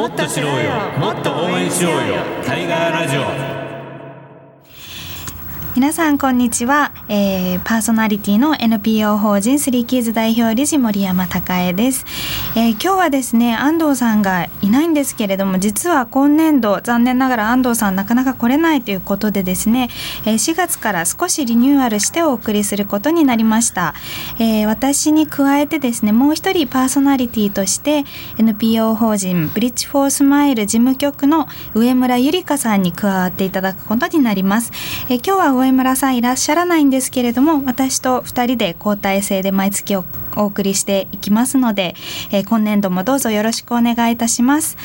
[0.00, 0.70] もっと知ろうよ。
[0.98, 1.98] もっと応援しようよ。
[2.42, 3.49] タイガーラジオ。
[5.80, 12.04] 皆さんこんにちは、えー、パーソナリティの NPO 法人スリーキーズ代表理事森山孝恵です、
[12.54, 19.88] えー、今日はですね安藤さんがいないんですけれども実は今年度残念ながら安藤さんなかなか来れないということでですね、
[20.26, 23.94] えー、4月から少しリニューアルしてお送りすることになりました、
[24.38, 28.04] えー、私に加えてですねもう一人パーソナリティとして
[28.36, 34.72] NPO 法人ブリッジフォースマイル事務局の上村ゆりかさんに加わっていただくことになります、
[35.08, 39.94] え今日は上村さんいらっしゃらないんですけれども私と2人で交代制で毎月
[40.36, 41.94] お送りしていきますので、
[42.32, 44.76] えー、今年度もどうぞよろしくお願いいたします、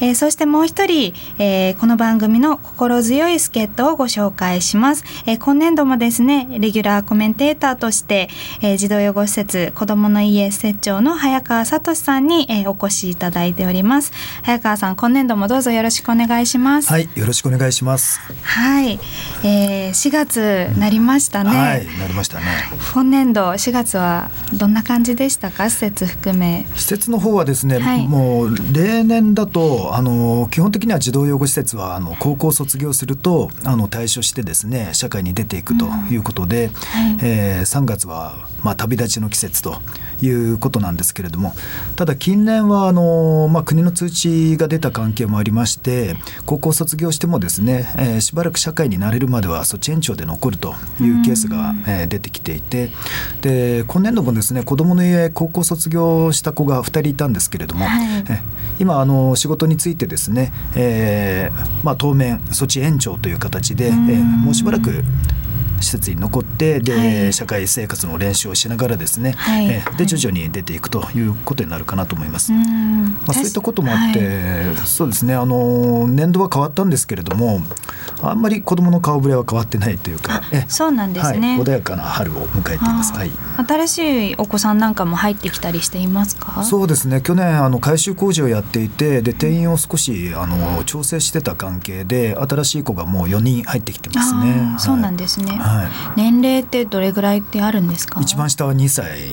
[0.00, 8.28] えー、そしてもう一人、えー、この番組の心強い助っ人をご紹介します、え今年度もですねレギュラーコメンテーターとして、
[8.60, 14.12] え児童養護施設子どもの家施設長の早川聡さんに、えお越しいただいております。
[14.42, 16.90] 早川さん今年度もどうぞよろしくお願いします。
[16.90, 18.20] はいよろしくお願いします。
[18.42, 18.98] はい、
[19.44, 22.46] えー、4月なりましたね、はいなりましたね。
[22.92, 25.68] 今年度4月はどんな感じでしたか？
[25.68, 26.64] 施設含め。
[26.74, 39.76] 施設の方はですね、はい、もう例年だとあの基本的には児童養護施設はあの高校卒業するとあの退所してですね社会に出ていくということで、うんはい、えー、3月はまあ旅立ちの季節と
[40.22, 41.52] いうことなんですけれども
[41.96, 52.90] ただ近年はあの、まあ、国の通知が出た関係もありまして高校卒業してもですね、えー、しばらく社会に慣れるまでは措置延長で残るというケースが、えー、出てきていて
[53.42, 58.42] で今年度もですね子どもの家高校卒業した子が2人いたんですけれども、はい、え
[58.78, 65.02] 今あの仕事についてですね、えーまあ、当面措置延長という形で、えー、もうしばらく
[65.80, 72.52] 施設に残ってで、はい、社会生活の練習をしながらですね、はい、えで徐々に出ていくということになるかなと思います。
[72.52, 72.58] ま
[73.28, 77.60] あ、そういったこともあって、はい、そうですねあの年度は変わったんですけれども
[78.22, 83.30] あんまり子どもの顔ぶれは変わってないというかえそうなんですね、穏やかな春を迎えています、はい、
[83.66, 86.62] 新しいお子さんなんかも入ってきたりしていますか？
[86.64, 87.20] そうですね。
[87.20, 94.76] 去年あの改修工事をやっていてで定員を少しあの調整してた関係で新しい子がもう4人入ってきてますね。
[94.78, 98.20] そうなんですね、はい、年齢ってどれぐらいってあるんですか？
[98.20, 99.32] 一番下は2歳です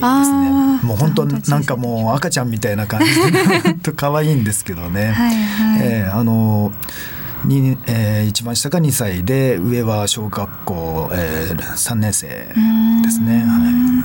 [0.82, 6.70] もう本当なんかもう赤ちゃんみたいな感じで 本当可愛いんですけどね、はいはい、えー、あの
[7.46, 13.44] に、えー、一番下が2歳で上は小学校、えー、3年生ですね。
[13.46, 14.02] は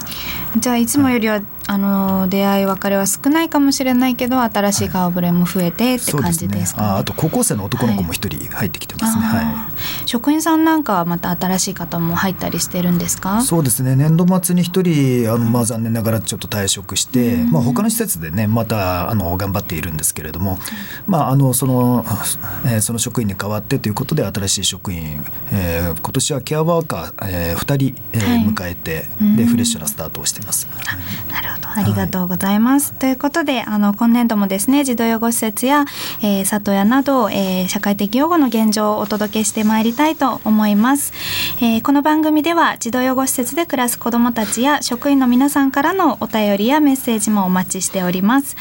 [0.57, 13.41] い、じゃあいつもよりはあの出会い別れは少ないかもしれないけど新しい顔ぶれも増えてって感じですか、ね、ああと高校生の男の子も一人入ってきてますね、はい、はい、職員さんなんかはまた新しい方も入ったりしてるんですか？
[13.41, 13.96] そうですね。
[13.96, 20.57] 年度末に一人あの、まあ、残念ながらちょっと退職して、まあ、他の施設でねまたあの頑張っているんですけれども、
[21.07, 22.03] まあ、あのその、
[22.66, 29.06] えー、その職員に代わってということで新しい職員、えー、今年はケアワーカー、えー、2人、えー、迎えて、
[29.38, 30.68] でフレッシュなスタートをしています。
[31.31, 31.69] なるほど。
[31.74, 32.92] ありがとうございます。
[32.92, 35.86] はい、ということであの今年度もですね児童養護施設や、
[36.22, 41.13] えー、里親など、えー、社会的養護の現状をお届けしてまいりたいと思います、
[41.62, 48.56] えー、この番組では児童養護施設で暮らす子どもたちや職員の皆さんからのお便りやメッセージもお待ちしております。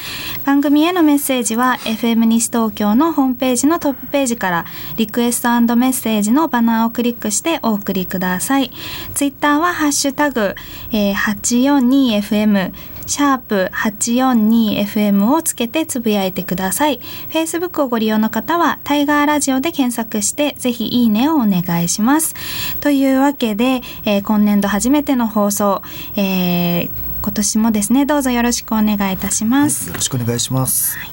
[0.45, 4.50] 番組へのメッセージは FM 西東京のホームページのトップページから
[4.97, 8.71] リクエストメッセージのバナーをクリックしてお送りください
[9.13, 10.55] ツイッターはハッシュタグ、
[10.91, 12.73] えー、842FM
[13.11, 17.01] シャープ 842FM をつけてつぶやいてください。
[17.29, 22.35] Facebook をご利用の方はタイガーラジオで検索してぜひいいねをお願いします。
[22.79, 25.81] というわけで、えー、今年度初めての放送、
[26.15, 26.91] えー、
[27.21, 29.83] 今年もですねどうぞよろしくお願いいたします。
[29.83, 30.97] はい、よろしくお願いします。
[30.97, 31.11] はい、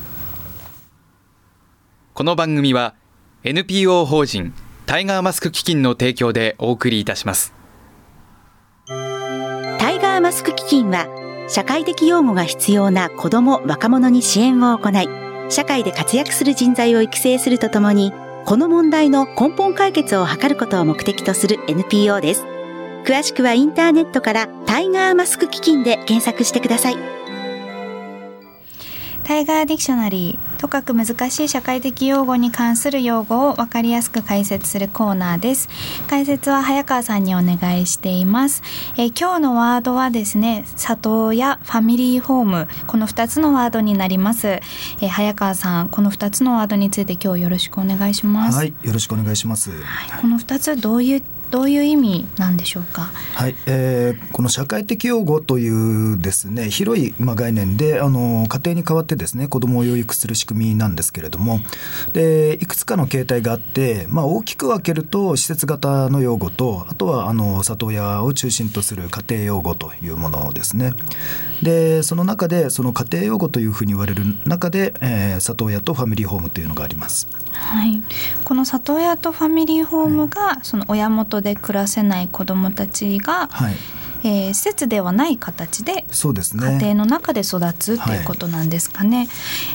[2.15, 2.95] この番組は
[3.45, 4.53] NPO 法人
[4.85, 7.55] タイガーマスク基金の提供でお送りいたします。
[8.89, 11.07] タイガーマスク基金は
[11.49, 15.09] 社会的養護が必要な子ども・若者に支援を行い、
[15.53, 18.13] 社会で活躍する人材を育成するとともに、
[18.45, 22.45] この問題の根本解決を図ることを目的とする NPO です。
[23.05, 27.18] 詳しくはインターネットからタイガーマスク基金で検索してください。
[29.29, 35.69] タイガーディクショナリーとかく難しい社会的用語に関する用語を分かりやすく解説するコーナーです。
[36.09, 38.63] 解説は早川さんにお願いしています。
[38.97, 42.69] え今日のワードはですね里親ファミリーホーム。
[42.87, 44.61] この2つのワードになります。
[45.03, 48.57] え早川さんこの2つのワードについて今日よろしくお願いします。
[48.57, 53.11] はいよろしくお願いします、はい、この2つどういうどういう意味なんでしょうか？
[53.35, 55.69] はい、えー、この社会的養護とい
[56.15, 61.61] うですね広いまあ概念であの家庭に代わってですね子どもを養育する仕組みなんですけれども
[62.13, 70.93] でいくつかの形態があって、まあ、大きく分けると施設型の養護とあとはあの里親を中心とする家庭養護というものですね。
[71.63, 77.27] でその中でその家庭養護というふうに言われる中で、えー、里親とファミリーホームというのがあります。
[77.53, 78.01] はい、
[78.45, 83.75] この里親とファミリーホームが、はい、その親元で暮らせない子どもたちが、はい。
[84.25, 89.29] えー、施設ではない形でそうです、ね、家庭の中で育つということなんですかね、はい、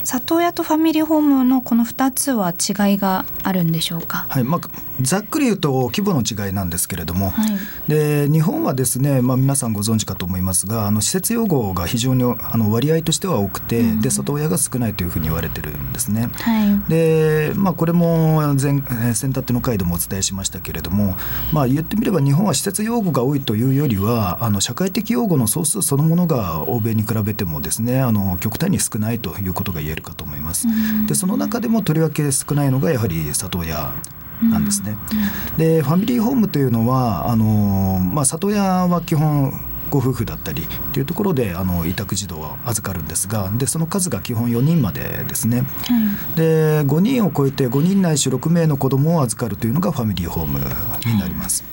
[0.04, 4.44] 里親とファミリーホームのこの2つは違いがあるんでしょうか、はい。
[4.44, 4.60] まあ、
[5.00, 7.58] ざっくり言うと規模の違いなんですけれども、はい、
[7.88, 16.30] で日本はですね、まあ、皆さんご存知かと思いますがあの施設用語が非常にあの割合としては多くて、うん、で里親が少ないというふうに言われてるんですね。
[16.32, 21.16] はい、でまあ、これも前先立ての回でもお伝えしましたけれども、
[21.52, 30.66] まあ、言ってみれば日本は施設用語が多いというよりはあの社会的用語の総数そのものが欧米に比べてもですねあの極端に少ないということが言えるかと思います。
[31.06, 33.92] でその中でもとりわけ少ないのがやはり里親
[34.42, 34.96] なんですね。
[35.56, 39.52] でファミリーホームというのはあの、まあ、里親は基本
[39.90, 45.64] ご夫婦だったりっていうところであの委託児童は預かるんですがでその数が基本4人までですね、
[46.36, 51.64] で5人を超えて5人ないし6名の子どもを預かるというのがファミリーホームになります。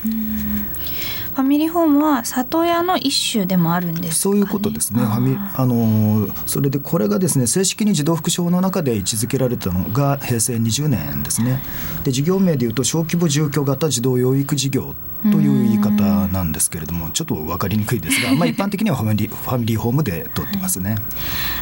[1.33, 5.01] ファミリーホームは里親の一種でもあるんです、ね、そういうことですね。
[5.01, 11.61] あのそれでこれがですね正式に児童福祉法の中で位置づけられたのが平成20年ですね。
[12.03, 14.93] で事業名でいうと小規模住居型児童養育事業
[15.23, 21.01] という言い方なんですけれどもちょっと分かりにくいですが、まあ、一般的にはファミリーファミリーホームで取ってますね、はい、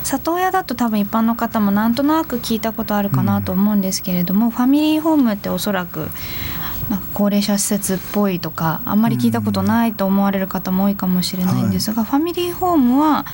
[0.04, 6.07] 里親だと多分一般の方もなんとなく聞いたことあるかなと思うんですけれども、うん、ファミリーホームっておそらく
[6.89, 13.25] なんか高齢者施設っぽいとかあんまり聞いたことないと思われる方も多いかもしれないんですが、はい、ファミリーホームは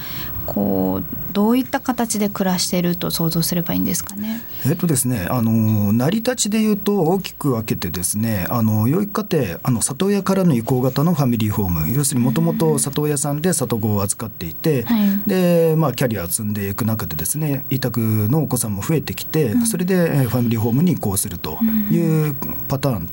[0.45, 4.41] こうどういった形で暮らしていると想像すればいいんですかね？
[4.65, 17.99] えっとですね、あの成り立ちでいうと大きく分けてですね、あの養育家庭あの里親からの移行型のファミリーホーム、要するにもともと里親さんで里子を預かっていて、はい、でまあキャリアを積んでいく中でですね、委託
[18.29, 21.57] のお子さんも増えてきて、それでファミリーホームに移行すると
[21.91, 22.35] いう
[22.67, 23.09] パターン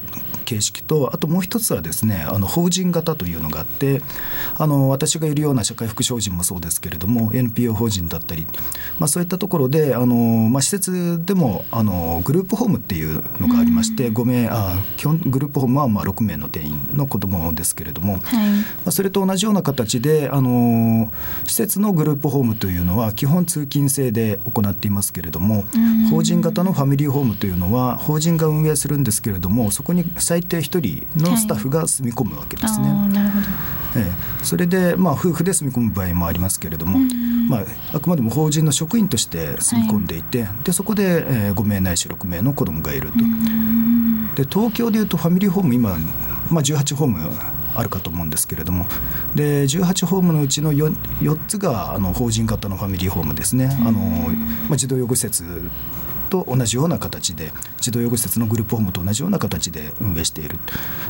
[0.53, 4.03] 形式とあともう一つはですねあの法人型というのがあって
[4.59, 8.47] あの私がいるような社会福祉法人もそうですけれども NPO 法人だったり、
[8.99, 18.25] まあ、そういったところであの、まあ、施設でもあのグループホームっていうのがありまして、5名あ基本グループホームはまあ6名の定員の子どもですけれども、はい、ま
[18.87, 21.11] あ、それと同じような形であの
[21.45, 25.65] 施設のグループホームというのは基本通勤制で行っていますけれども、
[26.11, 32.89] 法人型のファミリーホームというのは法人が運営するんですけれどもそこに最低1人のスタッフが住み込むわけですね。
[32.89, 33.47] はい、なるほど。
[33.95, 34.11] え
[34.41, 36.99] え、それで、まあ、夫婦で住み込む場合もありますけれども、
[37.49, 43.19] まあ、あくまでも法人の職員として住み込んでいて、はい、でそこで、えー、5名ないし6名の子供がいると。
[44.35, 45.99] で東京でいうとファミリーホーム今、
[46.51, 47.31] まあ、18ホーム
[47.75, 48.87] あるかと思うんですけれども。
[49.35, 53.77] で18ホームのうちの 4, 4つがあの法人型のファミリーホームですね。
[53.81, 54.01] あの、
[54.69, 55.71] まあ、児童養護施設
[56.33, 60.59] と同じような形で児童養護施設のグループホームと同じような形で運営している。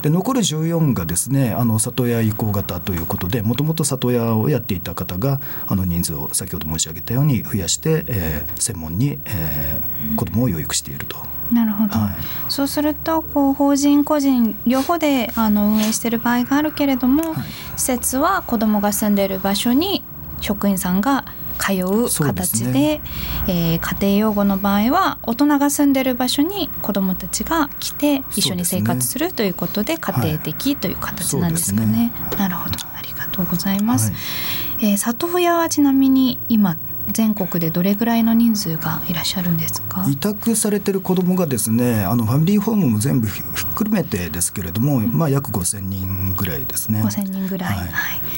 [0.03, 11.17] で残る14がですねあの里親移行型ということでもともと里親をやっていた方があの人数を先ほど申し上げたように増やして、えー、専門に、えー、子どもを養育していると。
[11.53, 12.15] なるほど、はい、
[12.49, 17.45] そうするとこう法人個人両方であの運営している場合があるけれども、はい、
[17.77, 20.03] 施設は子どもが住んでいる場所に
[20.41, 21.27] 職員さんが
[21.63, 23.01] 通う形でで、ね、
[23.47, 31.87] えー、家庭養護の場合は大人が住んでる場所に子どもたちが来て一緒に生活するということで家庭的という形なんですかね。
[31.87, 32.13] ね。
[32.37, 32.77] なるほど。
[32.97, 34.11] ありがとうございます。
[34.11, 34.17] は
[34.87, 36.77] い、えー、里親はちなみに今
[37.13, 40.05] 全国でどれぐらいの人数がいらっしゃるんですか？
[40.09, 47.03] 委託されてる子どもがですねあのファミリーホームも全部ひっくるめてですけれども、まあ、約5,000人ぐらいですね。
[47.03, 47.89] 5,000人ぐらい、はい、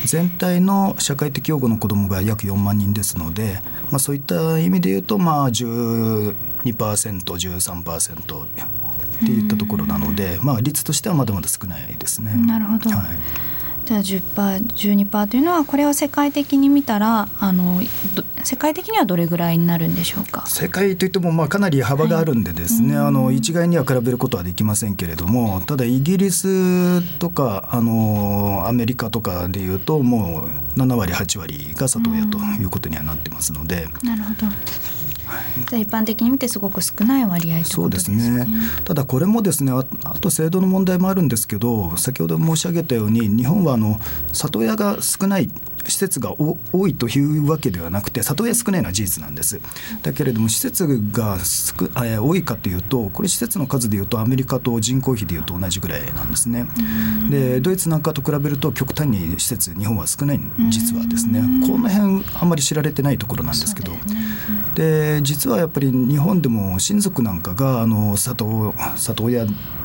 [0.07, 8.47] 全体の社会的養護の子どもが約4万人ですので、まあ、そういった意味で言うと、まあ12%、13%っ
[9.21, 12.35] ていったところなので、まあ、率としてはまだまだ少ないですね。
[12.35, 13.07] なるほど、はい
[13.84, 17.82] じゃあ 10%12% というのはこれは世界的に見たらあの
[18.42, 20.46] 世界的にはどれぐらいになるんでしょうか？
[20.46, 33.86] 世界といってもまあかなり幅があるんでですね、はい、あの一概には比べることはできませんけれどもただイギリスとかあのアメリカとかでいうともう7割8割が里親ということにはなってますので。
[34.02, 35.03] なるほど
[35.69, 38.47] じゃ一般的に見てすごく少ない割合、ね、そうですね。
[38.85, 39.85] ただこれもですねあ
[40.21, 43.99] と制度の問題もあるんですけど先ほど申し上げたように日本はあの
[44.33, 45.50] 里親が少ない
[45.90, 49.60] 施設が多いというわけではなくて里親少ないのは事実なんです。
[50.02, 56.66] だけれども施設が少多いかというとこれ施設の数でいうとアメリカと人口比でいうと同じぐらいなんですね。
[57.30, 61.40] でドイツなんかと比べると極端に施設日本は少ない実はですね。
[61.66, 63.92] この辺あんまり知られてないところなんですけど。
[64.74, 69.30] で実はやっぱり日本でも親族なんかがあの里里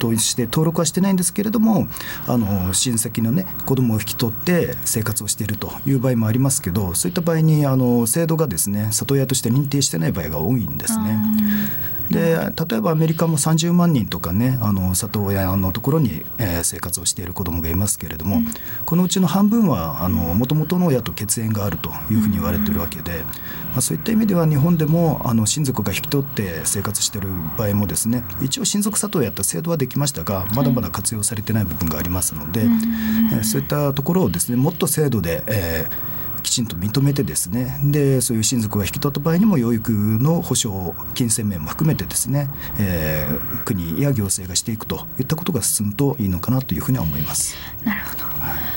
[0.07, 1.87] 親として登録はしてないんですけれども
[2.27, 11.19] あの親戚のね子供を引き取って生活をしているという場合もありますけどそういった場合にあの制度がですね里親として認定してない場合が多いんですね。
[12.09, 12.37] で
[12.69, 18.45] 例えばアメリカも30万人とかねあの里親のところに、えー、生活をしている子どもがいますけれども、うん、
[18.83, 23.23] このうちの半分はもともとの親と血縁があるというふうに言われてるわけで、
[23.71, 32.73] まあ、そういった意味では日本でもあの親族が引き取って生活している場合もですね一応親族里親って制度はできましたがまだまだ活用されてない部分がありますので、うん、
[33.33, 42.49] えー、そういったところをですねもっと制度で、えーきちんと認めてですねでそういう親族が引き取った場合にも養育の保障金銭面も含めてですね、
[42.79, 47.55] えー、国や行政がしていくといったことが進むといいのかなというふうには思います。
[47.83, 48.68] なるほど、はい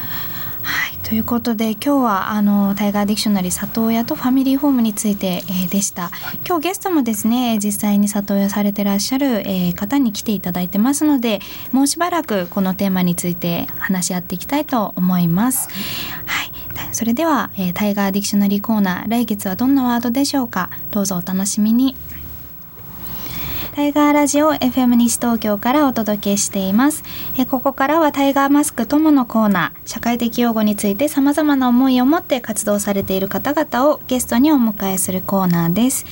[1.12, 11.40] ということで今日はあのタイガーディクショナリー里親とファミリーホームについて、えー、でした、はい、今日ゲストもですね実際に里親されてらっしゃる、えー、方に来ていただいてますので
[11.70, 15.68] もうしばらくこのテーマについて話し合っていきたいと思います。
[16.24, 16.50] はい。
[16.92, 20.70] それでは、えー、タイガーディクショナリーコーナー来月はどんなワードでしょうか？
[20.92, 21.94] どうぞお楽しみに。
[23.74, 27.02] タイガーラジオ FM 西東京からお届けしています。
[27.38, 36.04] えここからはタイガーマスク友のコーナー社会的用語について様々な思いを持って活動されている方々をゲストにお迎えするコーナーです。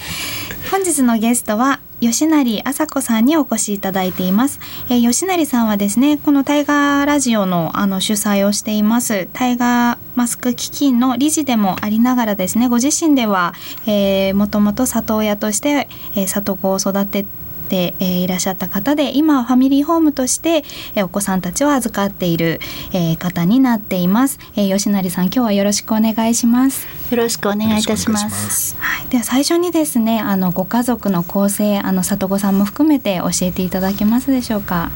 [0.70, 13.52] 本日のゲストは吉成麻子さんにお越しいただいています、えー、吉成さんはですねこのタイガーラジオのあの主催をしていますタイガーマスク基金の理事でもありながらですねご自身では、
[13.86, 17.26] えー、もともと里親として、えー、里子を育て
[17.70, 20.64] て、えー、いらっしゃった方で今はファミリーホームとして、
[20.96, 22.58] えー、お子さんたちを預かっている、
[22.92, 26.86] えー、方になっています、えー、吉成さん今日はよろしくお願いします。
[27.10, 28.76] よろしくお願いいたします。
[28.78, 34.90] はい、では最初にですねあのご家族の構成あの里子さんも含めて教えていただけますでしょうか？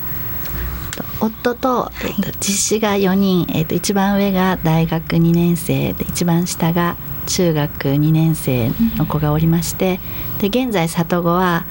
[1.20, 9.98] 夫と、えーと、実子が4人、えーと、一番上が大学2年生で一番下が中学2年生の子がおりまして、
[10.40, 11.64] で現在里子は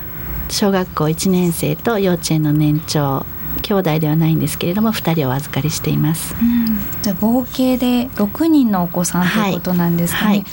[0.49, 3.25] 小学校1年生と幼稚園の年長
[3.61, 10.37] 兄弟ではないんですけれども2人をお預かりしています、うん、じゃあ合計で6人のお子さんということなんですかね、はい。
[10.37, 10.45] はい、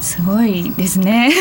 [0.00, 1.32] すごいですね。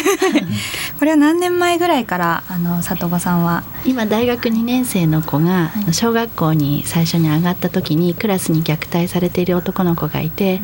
[1.00, 3.64] これは何年前ぐらいからあの里子さんは？
[3.86, 10.62] 今大学2年生の子が小学校に最初に上がった時にクラスに虐待されている男の子がいて、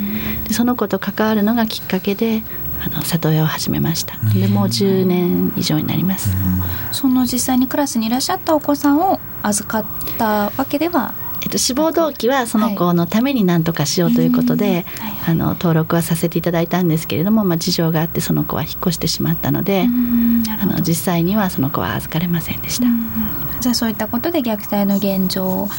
[0.48, 2.44] でその子と関わるのがきっかけで
[2.84, 4.16] あの里親を始めました。
[4.34, 6.30] でもう10年以上になります、
[6.92, 11.14] その実際にクラスにいらっしゃったお子さんを預かったわけでは？
[11.44, 19.88] えっと、志望動機はその子のために何とかしようということで、はい、あの登録はさせていただいたんですけれども、まあ、事情があってその子は引っ越してしまったので
[20.62, 22.86] あの実際にはその子は預かれませんでした。
[23.60, 25.70] じゃあそういったことで虐待の現状を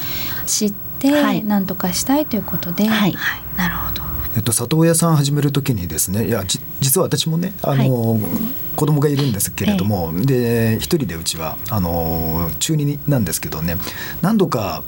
[0.45, 0.73] 知っ
[1.11, 4.03] て何とかしたいということで、はい、はい、なるほど。
[4.35, 6.43] えっと、里親さん始める時にですねいや
[6.79, 8.21] 実は私もねあの、はい、
[8.75, 13.77] 子供がいるんですけれども、ええ、で一人でうちはあの中2なんですけどね
[14.23, 14.83] 何度か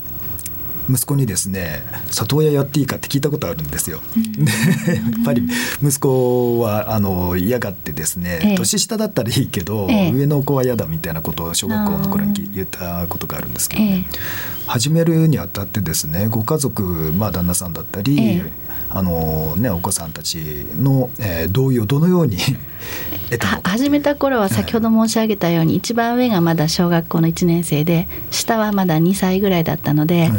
[0.89, 4.01] 息子にですね里親やっていいかって聞いたことあるんですよ。
[4.15, 5.48] でやっぱり
[5.82, 14.08] 息子はあの嫌がってですね、ええ、年下だったらいいけど、え、上の子は嫌だみたいなことを小学校の頃に言ったことがあるんですけどね、
[14.68, 18.44] 始めるにあたってですねご家族、まあ、旦那さんだったり、
[18.89, 22.38] あのね、お子さんたちの、えー、同意をどのように
[23.63, 30.32] 始めた頃は先ほど申し上げたように、はい、一番上がまだ小学校の1年生で下はまだ2歳ぐらいだったので、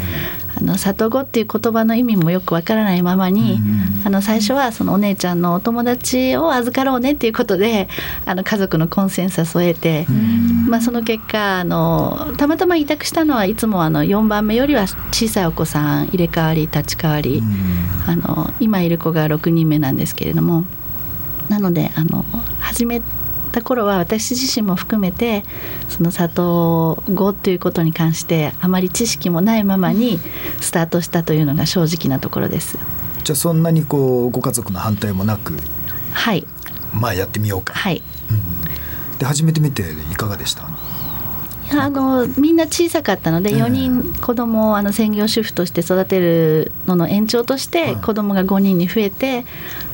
[0.58, 3.60] あの里子っていう言葉の意味もよくわからないままに、
[4.04, 7.88] あの最初はそのお姉ちゃんのお友達を預かろうねっていうことで
[8.24, 10.06] あの家族のコンセンサスを得て、
[10.68, 17.42] まあ、その結果あのたまたま委託したのはいつもあの4番目よりは小さいお子さん入れ替わり立ち替わり、
[18.06, 20.64] あの今いる子が6人目なんですけれども
[21.48, 22.24] なのであの
[22.60, 23.02] 始め
[23.56, 25.42] た頃は私自身も含めて
[25.88, 30.18] その里子ということに関してあまり知識もないままに
[30.60, 32.78] スタートしたというのが正直なところです。
[33.24, 35.54] じゃあそんなにこうご家族の反対もなく
[36.12, 36.46] はい
[36.92, 37.74] まあやってみようか。
[37.74, 39.82] はい、うんで始めてみて
[40.12, 40.68] いかがでした？
[41.72, 49.44] あのみんな小さかったので4人子供をあの専業主婦として育てるのの延長として子供が5人に増えて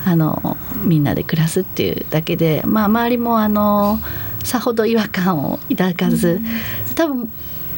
[0.05, 3.99] あのみんなで暮らすっていうだけで、まあ、周りもあの
[4.43, 6.41] さほど違和感を抱かず
[6.95, 7.31] 多分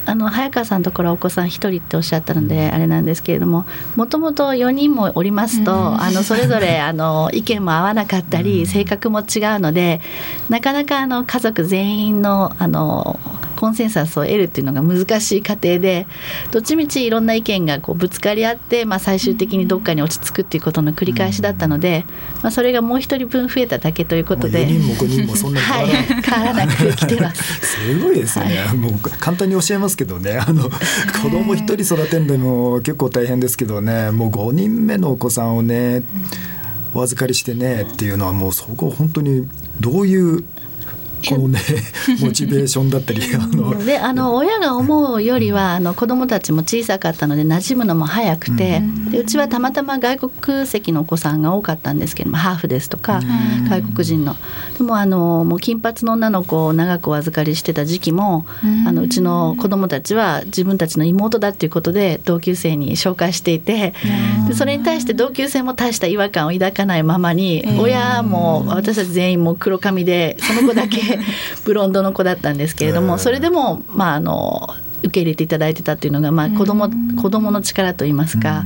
[0.08, 9.24] あの早川さんのところはお子さん1人っておっしゃったのであれなんですけれどももともと4人もおりますと、あのそれぞれあの意見も合わなかったり性格も違う
[9.58, 10.00] ので
[10.48, 13.18] なかなかあの家族全員のあの
[13.56, 16.06] コンセンサスを得るっていうのが難しい過程で
[16.52, 22.04] どっちみちいろんな意見がこうぶつかり合って、まあ、最終的にどっかに落ち着くっていうことの繰り返しだったので、
[22.42, 25.66] まあ、それがもう一人分増えただけということで4人も5人もそんなに
[26.22, 27.42] 変わらなく来てます。
[27.66, 30.38] すごいですね、はい、もう簡単に教えますけどね。
[30.38, 34.10] あの子供一人育てるのも結構大変ですけどね。
[34.10, 36.02] もう5人目のお子さんをね
[36.94, 39.46] お預かりしてねっていうのはもうそこ本当に
[39.80, 40.44] どういう
[41.28, 41.60] このね
[42.20, 53.20] モチベーションだったりあのであの親が思うよりはあの子どもたちも小さかったので馴染むのも早くて、うでうちはたまたま外国籍のお子さんが多かったんですけどもハーフですとか
[53.68, 54.36] 外国人の。
[54.78, 58.46] でもあのもう金髪の女の子を長くお預かりしてた時期も
[58.86, 63.94] あのうちの子どもたちは自分たちの妹だっていうことで同級生に紹介していて
[64.48, 71.15] でそれに対して同級生も大した違和感を抱かないままに親も私たち全員も黒髪でその子だけ
[71.64, 78.64] ブロンドの子だったんですけれどもそれでもまああの受け入れていただいてたっていうのが、まあ、子供、うん、子供の力といいますか、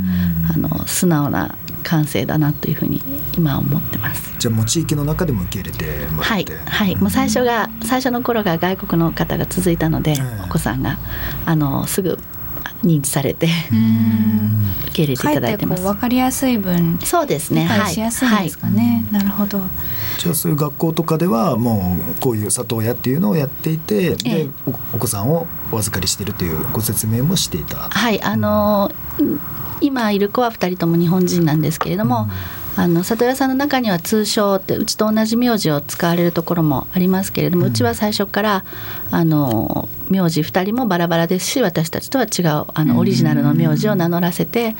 [0.54, 3.02] あの素直な感性だなというふうに
[3.37, 4.30] 今思ってます。
[4.38, 6.57] じゃあもう地域の中でも受け入れてもらって。
[6.64, 10.99] はい、もう最初が最初の頃が外国の方が続いたので、お子さんが
[11.47, 12.19] あのすぐ
[12.83, 13.49] 認知されて
[14.88, 15.83] 受け入れていただいてます。
[15.83, 17.64] わかりやすい分そうですね。
[17.64, 19.04] 理解しやすいですかね。
[19.12, 19.61] はい、なるほど。
[20.21, 24.50] じゃあそういう学校とかではもうこういう里親っていうのをやっていて、で
[24.93, 27.77] お子さんをお預かりしているというご説明もしていた。
[27.77, 28.93] はいあの
[29.81, 32.29] 今いる子は2人とも日本人なんですけれども、
[32.77, 38.65] あの里親さんの中には通称ってうちと同じ名字を使われるところもありますけれども、うちは最初から
[39.11, 44.76] あの名字2人もバラバラですし私たちとは違うあのオリジナルの名字を名乗らせて、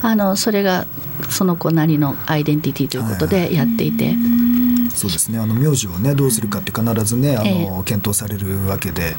[0.00, 0.86] あのそれが
[1.28, 4.14] その子なりのアイデンティティということでやっていて。
[4.98, 5.38] そうですね。
[5.38, 9.16] あの名字をねどうするかって必ずねあの、検討されるわけで。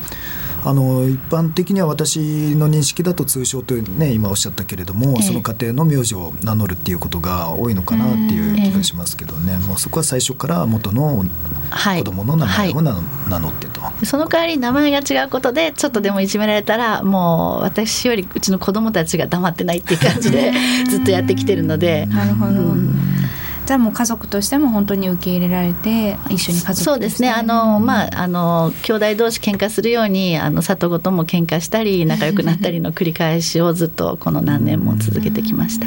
[0.65, 11.23] あの一般的には私の認識だと通称というね今おっしゃったけれども、えその家庭の名字を名乗るっていうことが多いのかなっていう気がしますけどね、もうそこは最初から元の
[11.71, 12.91] 子供の名前を名
[13.39, 20.51] 乗ってと、はい、その代わり名前が違うことでちょっとでもいじめられたらもう私よりうちの子供たちが黙ってないっていう感じで
[20.89, 22.05] ずっとやってきてるので。
[22.07, 23.28] なるほど、うん
[23.69, 35.85] じゃあもう家族としても本当に受け入れられて一緒に家族そうですねあのまああの兄弟同士喧嘩するようにあの里子とも喧嘩したり仲良くなったりの繰り返しをずっとこの何年も続けてきました。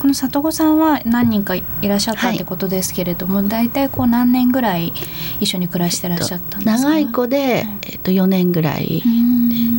[0.00, 4.92] この里子さんは何人かいらっしゃったってことですけれども、はい、大体こう何年ぐらい
[5.38, 6.82] 一緒に暮らしてらっしゃったんですか？
[6.82, 9.04] 長い子でえっと4年ぐらい。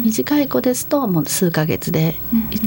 [0.05, 2.15] 短い子ですともう数ヶ月で、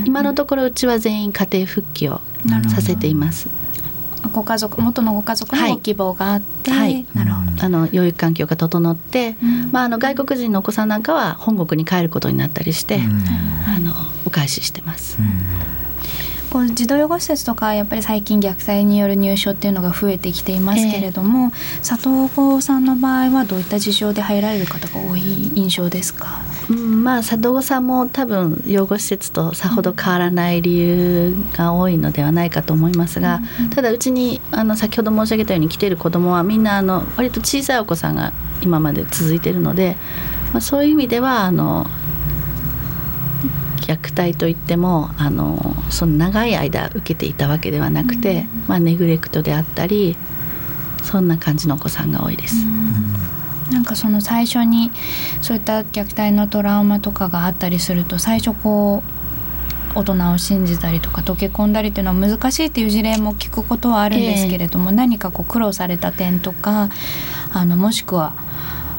[0.04, 2.20] 今のところうちは全員家庭復帰を
[2.68, 3.48] させています。
[4.28, 7.64] ご家族元のご家族のご希望があって、はい、なるほど。
[7.64, 13.22] あの養育環境が整って、うん、まあ、あの外国人のお子さんなんかは本国に帰ることになったりして、うん、
[13.66, 13.92] あの
[14.26, 15.18] お返ししてます。
[16.50, 25.20] こう児童養護施設とかやっぱり最近虐待による入所っていうのが増えてきていますけれども、えー、佐藤子さんの場合はどういった事情で入られる方が多い
[25.54, 38.32] 印象ですか、うん、まあ佐藤さんも多分養護施設とさほど変わらない理由が多いのではないかと思いますが、うん、ただうちにあの先ほど申し上げたように来ている子どもはみんなあの割と小さいお子さんが
[38.62, 39.96] 今まで続いているので、
[40.52, 41.86] まあ、そういう意味ではあの
[43.86, 50.16] 虐待といってもあのその長い間受けていたわけではなくて、うん、まあ、ネグレクトであったり
[51.04, 52.56] そんな感じのお子さんが多いです。
[52.66, 54.90] うん、なんかその最初に
[55.40, 59.16] そういった虐待のトラウマとかがあったりすると最初こう
[59.98, 66.90] 大人を信じたりとか溶け込んだりっていうのは難しいっていう事例も聞くことはあるんですけれども、えー、何かこう苦労された点とか
[67.52, 68.34] あのもしくは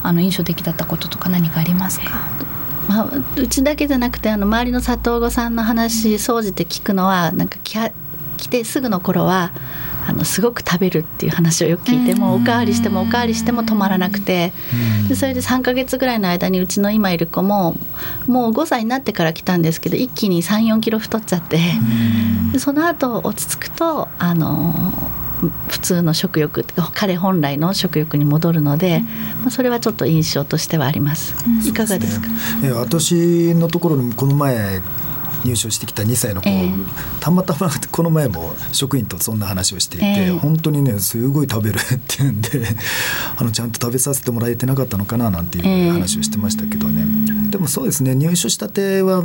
[0.02, 2.30] あの印象的だったこととか何かありますか、
[2.88, 7.78] まあ、うちだけじゃなくてあの周りの佐藤子さんの話総じて聞くのはなんか来
[8.38, 9.52] 来てすぐの頃は
[10.08, 14.54] あのすごく食べるっていう話をよく聞いてもおかわりしてもおかわりしても止まらなくて
[15.10, 17.76] でそれで3ヶ月ぐらいの間にうちの今いる子も
[18.26, 21.60] もう5歳になってから来たんですけど一気に3 4キロ太っちゃって
[22.54, 24.74] でその後落ち着くとあの
[25.68, 29.04] 普通の食欲彼本来の食欲に戻るので、
[29.42, 31.36] まあ、それはちょっと印象としてはあります。
[31.68, 32.28] いかがですか、
[32.64, 34.82] え私のところにこの前
[35.46, 36.86] 入所してきた2歳の子、えー、
[37.20, 42.50] たまたまこの前も職員とそんな話をしていて、えー、本当にねすごい食べるっていうんで
[43.38, 49.24] あのちゃんと食べさせてもらえてなかったのかななんていう話をしてましたけどね、えー、でもそうですね入所したては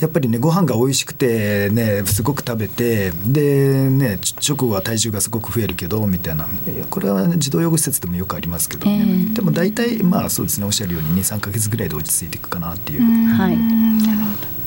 [0.00, 6.48] やっぱりねご飯が美味しくてねすごく食べてでね直後は体重がすごく増えるけどみたいな。
[6.88, 13.02] これは児童養護施設でもよくありますけどね、えー、でも大体まあそうですねおっしゃるように23か月ぐらいで落ち着いていくかなっていう。
[13.02, 14.60] はい、なるほど。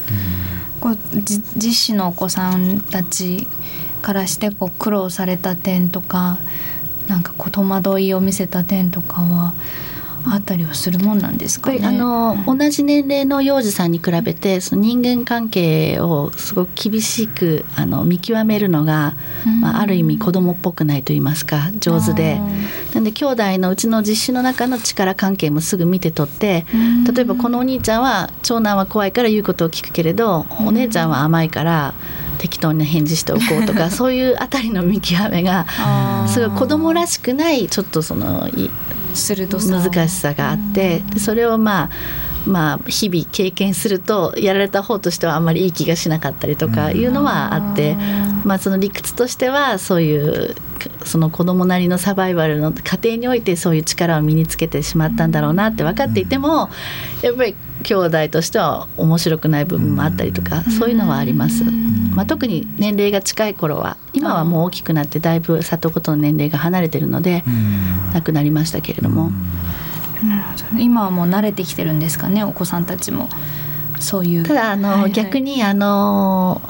[0.79, 0.97] こう
[1.55, 3.47] 実子のお子さんたち
[4.01, 6.37] からしてこう苦労された点とか
[7.07, 9.53] なんかこう戸惑いを見せた点とかは
[10.25, 19.15] あったりはするもんなんですか、ね、あの同じ年齢の幼児さんに比べてその人間関係をすごく厳しくあの見極めるのが、
[19.61, 22.39] まあ、ある意味子供っぽくないと言いますか上手で。
[22.93, 26.65] なんで兄弟のうちの実施の中の力関係もすぐ見て取って
[27.11, 31.93] 例えばこのお兄ちゃんは長男は怖いから言うことを聞くけれどお姉ちゃんは甘いから
[32.37, 35.65] 適当に返事しておこうとか そういうあたりの見極めが
[36.27, 38.49] すごい子供らしくないちょっとその
[39.71, 41.89] 難しさがあってそれをまあ
[42.45, 47.95] まあ、日々経験するとやられた方としてはあんまりいい気がしなかったりとかいうのはあって、
[48.43, 50.55] まあ、その理屈としてはそういう
[51.05, 56.69] その子供なりのサバイバルの過程においてそういう力を身につけてしまったんだろうなって分かっていても
[57.21, 61.63] やっぱり兄弟としては面白くない部分もあったりとかそういうのはあります。
[62.15, 67.43] まあ、特に年齢が近い頃は今はもう大きくなってだいぶ里子との年齢が離れてるので
[68.13, 69.31] 亡くなりましたけれども。
[70.79, 73.27] 今はもう慣れてきてるんですかねお子さんたちも。
[73.99, 74.43] そういう。
[74.43, 76.61] ただあの、はいはい、逆にあの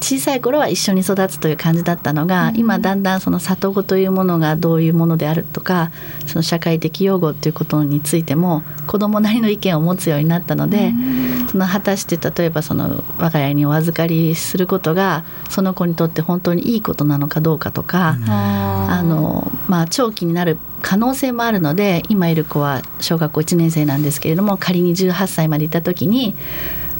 [0.00, 5.90] 小さい頃は一緒に育つという感じだったのが、うん、今だんだんその里子というものがどういうものであるとか
[6.26, 26.34] その社会的養護ということについても子どもなりの意見を持つようになったので、うん、その果たして例えばその我が家にお預かりすることがその子にとって本当にいいことなのかどうかとか、うん、あのまあ、長期になる可能性もあるので今いる子は小学校1年生なんですけれども仮に18歳までいた時に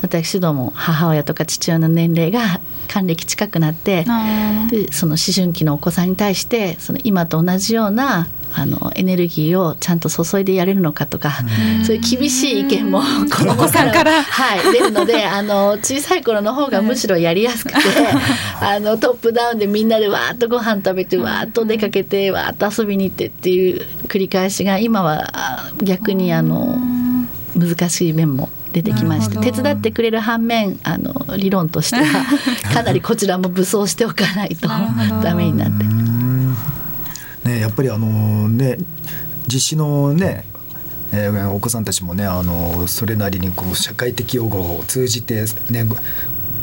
[0.03, 4.05] 私ども母親とか父親の年齢が還暦近くなって
[4.71, 11.33] でその思春期のお子さんに対してその今と同じようなあのエネルギーをちゃんと注いでやれるのかとか
[11.85, 17.79] そういう厳しい意見も子供さんから、はい、出るのであの小さい頃の方がむしろやりやすくて
[18.61, 25.31] あのトップダウンでみんなでわーっとご飯食べてわーっと出かけてわーっと遊びに行ってっていう繰り返しが今は
[25.83, 26.79] 逆にあの
[27.55, 28.49] 難しい面も
[28.83, 32.25] 出てきまして手伝ってくれる反面あの理論としては
[32.73, 34.69] かなりこちらも武装しておかないと
[35.23, 35.85] ダメになって。
[37.49, 38.77] ね、やっぱりあのね
[39.47, 40.45] 実施のね
[41.11, 45.87] えー、お子さんたちもねあのそれなりにこう社会的養護を通じて、ね、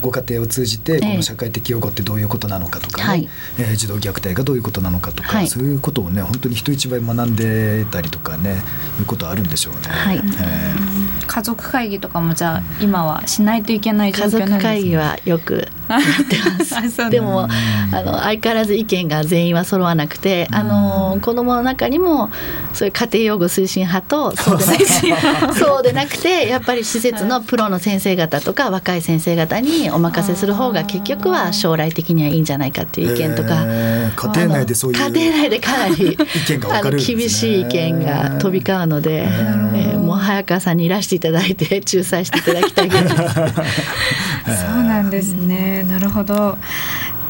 [0.01, 3.29] ご家庭を通じてこの社会的養護ってどういうことなのかとかね、はい、
[3.59, 8.61] えー、児童虐待がどういうことなのかとか、はい、そういうことをね本当に人一倍学んでたりとかね
[8.99, 9.79] いうことあるんでしょうね。
[9.89, 15.67] はい、えー、家族会議とかもじゃあ今はしないといけない状況なんです、ね、家族会議はよく
[17.09, 17.47] でも
[17.91, 22.29] あの相変わらず意見が全員は揃わなくてあの子どもの中にも
[22.73, 36.17] そういう家庭養護推進派とそうでなくて そうでなくてやっぱり施設のプロの先生方とか若い先生方にお任せする方が結局は将来的にはいいんじゃないかっていう意見とか、えー、家庭内でそういう家庭内でかなり意
[36.53, 43.07] 見が、ね、厳しい意見が飛び交うので、えー、早川さんにいらしていただいて 仲裁していただきたいです。
[43.15, 46.57] そうなんですねなるほど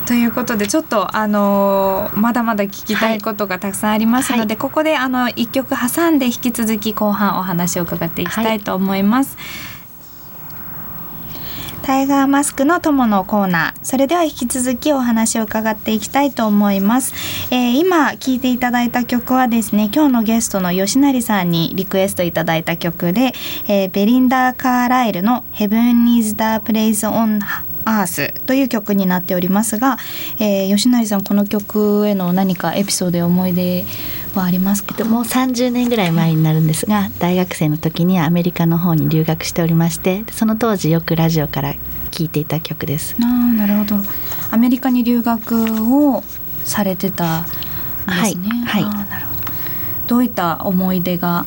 [0.05, 9.35] ということでちょっとあのまだまだ聞きたいことがたくさんありますので、はい、ここであの一曲挟んで引き続き後半お話を伺っていきたいと思います。
[9.37, 9.74] はい
[11.85, 13.85] タイガーマスクの友のコーナー。
[13.85, 17.13] それでは引き続きお話を伺っていきたいと思います、
[17.51, 23.33] えー、今聴いていただいた曲はですね今日のゲストの吉成さんにリクエストいただいた曲で、
[23.67, 27.39] えー、ベリンダー・カーライルの Heaven is the place on
[27.85, 29.97] アースという曲になっておりますが、
[30.39, 33.85] えー、吉成さんこの曲への何かエピソードや思い出
[34.39, 41.73] はありますかもう30年ぐらい前になるんですが大学生の時にアメリカの方に留学しておりましてその当時よくラジオから
[42.11, 43.15] 聴いていた曲です。
[43.21, 43.95] あなるほど
[44.51, 46.23] アメリカに留学を
[46.63, 48.49] されてたんですね。
[48.65, 49.05] はい、はい、
[50.07, 51.45] どういった思い出が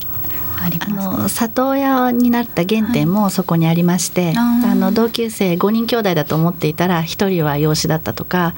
[0.59, 8.55] あの里親になった原点もそこにありまして、はい、あの同級生5人兄弟だと思っていたら1人は養子だったとか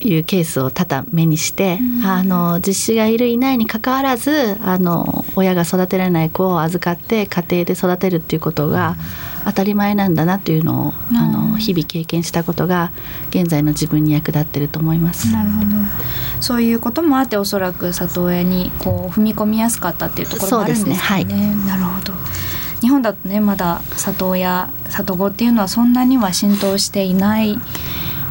[0.00, 8.96] いうケースを多々目にして、あの実子がいるいないにかかわらずあの親が育てられない子を預かって家庭で育てるっていうことが、
[9.44, 12.92] 当たり前なんだなというのをあの日々経験したことが
[13.30, 15.32] 現在の自分に役立ってると思います。
[15.32, 15.66] なるほど。
[16.40, 20.94] そういうこともあっておそらく里親にこう踏み込みやすかったっていうところもあるんですね。
[20.94, 22.12] はい、なるほど。
[22.80, 27.58] 日本だとねまだ里親里子っていうのはそんなには浸透していない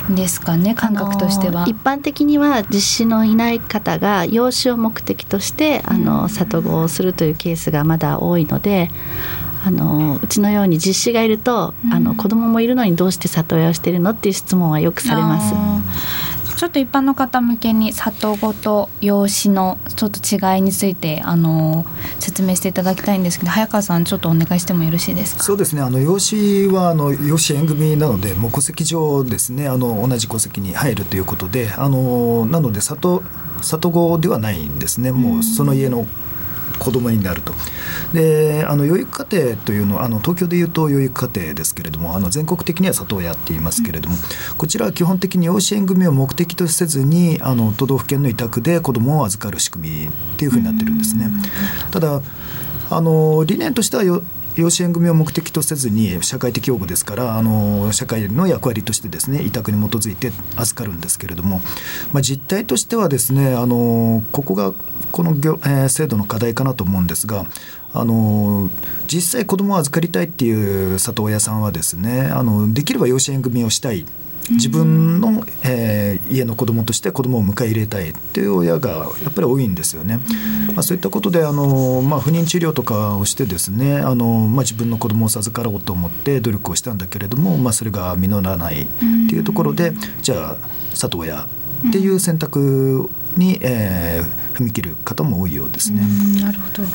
[0.10, 1.66] ですかね感覚としては。
[1.68, 8.92] 一般的には実施のいない方が養子を目的としてあの里子をするというケースがまだ多いので
[9.64, 15.54] あのうちのように実子がいると、うん、あの子供もいるのにどうして里親をしているのっていう質問はよくされます。
[16.58, 21.88] ちょっと一般の方向けに里子と養子のちょっと違いについてあの
[22.20, 25.44] 説明していただきたいんですけど早川さんちょっとお願いしてもよろしいですか？
[25.44, 25.82] そうですね。
[25.82, 29.68] あの養子はあの養子縁組なのでもう戸籍上ですね。
[29.68, 33.24] あの同じ戸籍に入るということであのなので里
[33.62, 35.12] 里子ではないんですね。
[35.12, 36.06] もうその家の
[36.82, 37.54] 子供になると。
[38.14, 44.16] であの養育家庭というのはあの東京でいうと養育家庭ですけれどもあの全国的には里親って言いますけれども、
[44.58, 51.30] こちらは基本的に養子縁組を目的とせずにあの都道府県の委託で子供を預かる仕組みっていうふうになってるんですね。
[51.92, 52.22] ただ
[52.90, 54.04] あの理念としては
[54.56, 61.62] 養子縁組を目的とせずに社会的養護ですからあの社会の役割としてですね委託に基づいて預かるんですけれども、
[62.12, 64.74] まあ、実態としてはですねあのここが
[65.12, 65.36] この、
[65.68, 67.46] え、制度の課題かなと思うんですが
[67.94, 68.70] あの
[69.08, 74.06] 実際子どもを預かりたいっていう里親さんはですねあのできれば養子縁組をしたい
[74.52, 80.20] 自分の、えー、家の子供として子供を迎え入れたいっていう親がやっぱり多いんですよね。
[80.74, 88.88] まあ、そういったことであの、まあ、不妊治療とかをしてですねあの、まあ、自分の子供を授かろうと思って努力をしたんだけれども、まあ、それが実らないっ
[89.30, 90.58] ていうところでじゃあ
[90.94, 91.48] 里親
[91.88, 96.02] っていう選択に、えー、踏み切る方も多いようですね。
[96.42, 96.90] なるほど、うん、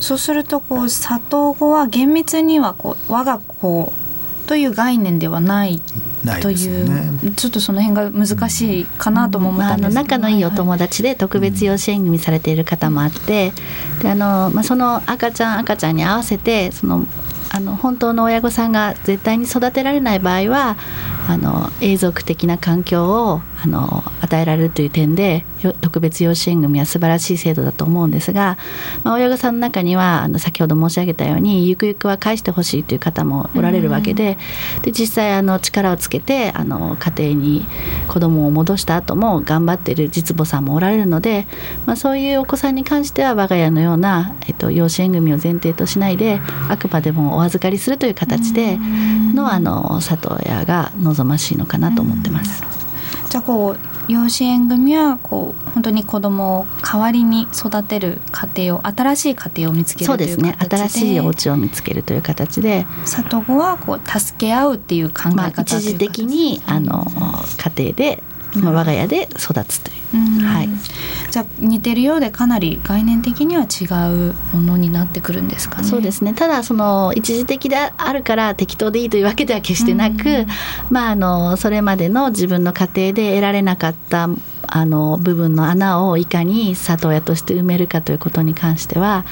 [0.00, 3.92] そうするとこう里子は厳密にはこう我が子
[4.46, 5.80] という概念ではない
[6.40, 9.88] という、ね、ちょっとその辺が難しいかなとも思ったんです。
[9.88, 13.52] けど、まあ、仲のいいお友達で特別養子縁組されている方もあって、
[13.96, 17.06] うん、であのまあ、その赤ちゃん赤ちゃんに合わせてその
[17.50, 20.76] あの本当の親御さんが絶対に育てられない場合は
[21.28, 25.44] あの永続的な環境をあの与えられるという点で
[25.80, 28.58] 特別養子縁組は素晴らしい制度だと思うんですが、
[29.02, 34.38] まあ、親御さんの中にはあの先ほど申し上げたようにゆくゆくは返してほしいという方もおられるわけで
[34.82, 37.66] で実際あの力をつけてあの家庭に
[38.06, 41.46] 子供を戻した後も頑張っている実母さんもおられるので、
[41.86, 48.78] まあ、そういうお子さんに関しては我が家のような、えっと、養子縁組を前提としないであくまでもお預かりするという形で
[49.36, 52.64] のあの里親が望ましいのかなと思ってます。
[53.28, 60.56] じゃあこう養子縁組はこう本当に子供を代わりに育てる家庭を新しい家庭を見つけるそうですね。
[60.58, 62.86] 新しいお家を見つけるという形で。
[63.04, 67.06] 里子はこう助け合うっていう考え方、まあ、一時的にあの
[67.76, 68.22] 家庭で
[68.62, 69.94] まあ、我が家で育つとい
[70.40, 70.68] う、はい、
[71.30, 73.84] じゃあ似てるようでかなり概念的には違
[74.30, 75.84] うものになってくるんですかね。
[75.84, 76.34] そうですね。
[76.34, 80.46] ただその一時的であるから適当でいいというわけでは決してなく、
[80.90, 84.28] まあ、あのそれまでの自分の家庭で得られなかった
[84.68, 89.24] あの部分の穴をいかに里親として埋めるかということに関しては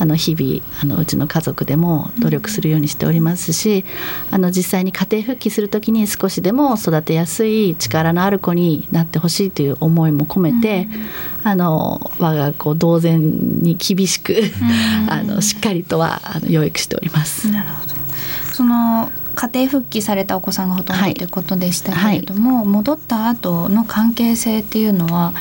[0.00, 3.84] あの日々あのうちの家族でも努力するようにしておりますし、
[4.30, 10.88] あの実際に家庭復帰する時に少しでも育てやすい力のある子になってほしいという思いも込めて、
[11.42, 14.36] あの我が子同然に厳しく
[15.08, 17.50] あのしっかりとはあの養育しております。
[17.50, 17.94] なるほど。
[18.52, 21.24] その家庭復帰されたお子さんがほとんどとい。
[21.24, 25.32] うことでしたけれども、はい、戻った後の関係性っていうのは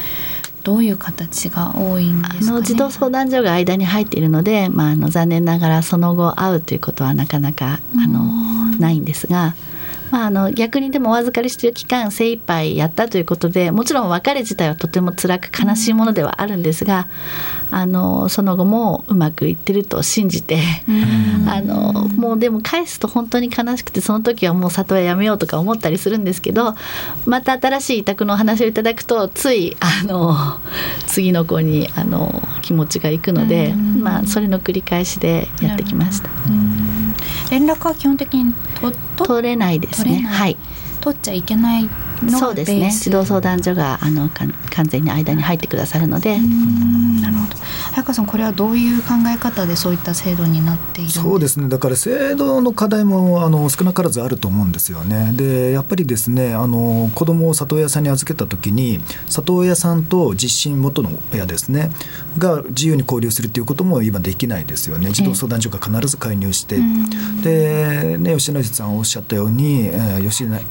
[0.63, 8.23] どういう形が多いんですか、ね、あの児童相談所が間に入っているので、まあ、あの残念ながらその後会うということはなかなかあの
[8.79, 9.55] ないんですが。
[10.11, 17.07] まあ、あの逆にでもお預かりしている期間精一杯やったということでもちろん別れ自体はとても辛く悲しいものではあるんですが
[17.71, 20.59] あのその後もうまくいってると信じて
[21.47, 26.75] あのもうでも返すと本当に悲しくてその時はもう里親やめようとか思ったりするんですけど
[27.25, 30.59] また新しい委託のお話をいただくとついあの
[31.07, 36.29] 次の子にあの気持ちがいくのでまあそれの繰り返しでやってきました。
[37.51, 38.53] 連絡は基本的に
[39.17, 40.21] 取れないですね。
[40.21, 40.57] はい。
[41.01, 41.89] 取っちゃいけない
[42.23, 42.91] のそうですね。
[42.91, 44.53] 児童相談所があの完
[44.85, 46.39] 全に間に入ってくださるので。
[46.39, 47.55] なるほど。
[47.91, 51.67] 早川さんこれはどういう考え方でそういった制度になっているそうですね。
[51.67, 55.33] だから制度の課題もあの少なからずあると思うんですよね。
[55.35, 61.91] でやっぱりですねあの子供を里親さんに預けた時に里親さんと実親元の親ですね
[62.37, 65.11] が自由に交流するっていうことも今できないですよね。
[65.11, 66.77] 児童相談所が必ず介入して、
[67.43, 70.61] で、ね、吉成さんおっしゃったように、えー、吉成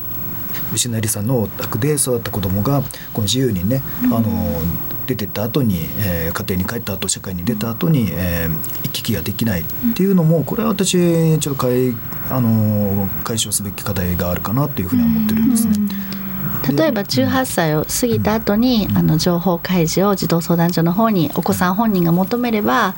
[0.72, 4.62] 吉成さんのお宅で育った子供がこの自由にね、あの
[5.06, 9.64] 出てった後に、えー、家庭に帰った後社会に出た後に、えー、行き来ができないっ
[9.96, 11.94] ていうのもこれは私ちょっと解,、
[12.30, 15.74] あの解消すべき課題があるかなというふうに思ってるんですね。
[16.76, 22.94] 例えば18歳を過ぎた後に、あの情報開示を児童相談所の方にお子さん本人が求めれば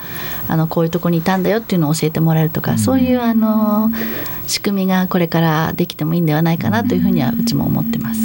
[0.48, 3.90] あのこういうとこにいたんだよっていうのを教えてもらえるとか、そういうあの
[4.46, 8.20] 仕組みがこれからできてもいいんではないかなというふうにはうちも思ってます。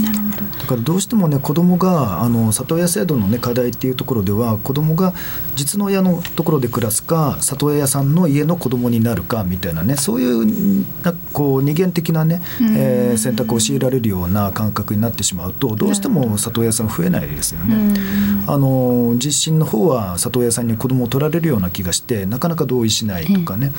[0.65, 5.13] だからどうしてもね子どもがあの里親制度の、ね、課題っていうところでは子どもが
[5.56, 12.41] 実の親のところで暮らすか里親さんの家の子どもになるかみたいなねそういうなこう二元的なね、
[12.75, 17.99] えー、選択を強いられるような感覚になってしまうとどうしても里親さん増えないですよね。
[18.47, 23.71] あの実親の方は里親さんに子どもを取られるような気がしてなかなか同意しないとかね、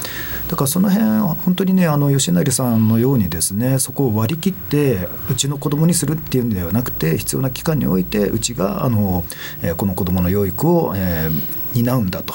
[0.48, 1.06] だからその辺
[1.44, 9.24] 本当にねあの吉成さんのようにですねそこを割り切ってうちの子どもにするっていうんではなくて必要な期間においてうちがあの、
[9.62, 12.34] えー、この子どもの養育を、えー、担うんだと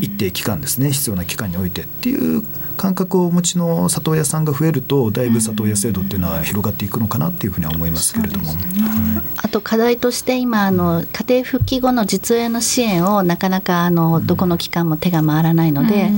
[0.00, 0.90] 一定期間ですね。
[0.92, 2.42] 必要な期間においてっていう
[2.76, 8.52] 感覚をお持ちの里親さんが増えるとだいぶ里親制度っていうのは広がっていくのかなっていうふうには思いますけれども。
[8.52, 9.04] ね
[9.36, 16.10] あと課題として今あの家庭復帰後の実親の支援をなかなかあのどこの機関も手が回らないので、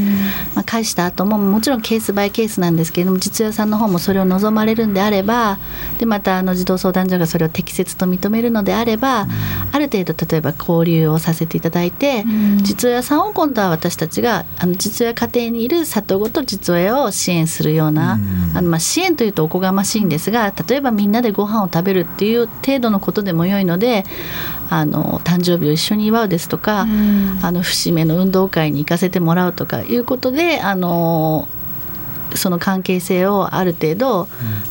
[0.54, 5.58] まあ、返した後ももちろんケースバイケースなんですけれども実親さんの方もそれを望まれるんであれば
[5.98, 9.26] でまたあの児童相談所がそれを適切と認めるのであれば、
[9.72, 12.24] ある程度例えば交流をさせていただいて、
[12.62, 18.18] 実親さんを今度は私たちがあの実親家庭にいる里ごと実親を支援するような、
[18.54, 24.04] あのまあ支援というとおこがましいんですが例えばみんなでご飯を食べるっていう程度のことでも良いので
[24.70, 26.86] あの誕生日を一緒に祝うですとか、あ
[27.52, 31.48] の節目の運動会に行かせてもらうとかいうことであの
[32.34, 34.28] その関係性をある程度、うん、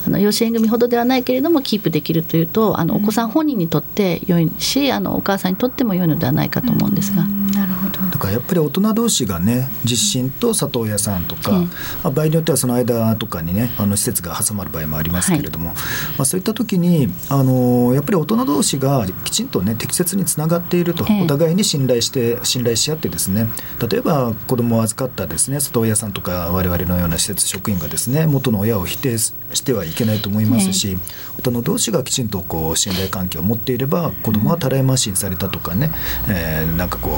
[0.08, 7.24] あの養子縁組ほどではないけれどもキープできるというとあのお子さん本人にとって良いしあのお母さんにとっても良いのではないかと思うんですが。
[7.24, 11.72] なるほどだからやっぱり大人同士がね実親と里親さんとか、うん、ま
[12.06, 15.82] あ、場合によってはその間とかにねあの施設が挟まる場合もありますけれども、はい、ま
[16.20, 23.48] あ、そういった時にあのやっぱり大人同士がきちんとね適切につながっていると、お互いに信頼して信頼し合ってですね
[23.86, 29.34] 例えば子供を預かったですね里親さんとか我々のような施設職員がですね元の親を否定し
[29.66, 30.98] てはいけないと思いますし、
[31.38, 35.92] 大人同士がきちんとこう信頼関係を持っていれば子供はたらい回しにされたとかね、
[36.30, 37.12] えー、なんかこ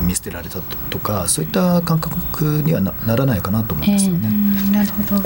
[0.00, 4.28] う見捨てられたとかそういった感覚にはならないかなと思うんですよね。
[4.28, 5.22] えー、なるほど。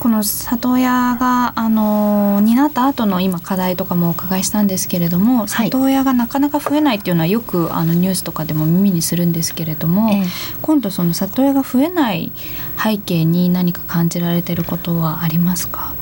[0.00, 10.26] この里親があの担った後の今課題とかもお伺いしたんですけれども、里親がなかなか増えないっていうのはよくあのニュースとかでも耳にするんですけれども、えー、
[10.62, 12.32] 今度その里親が増えない
[12.82, 15.94] 背景に何か感じられてることはありますか？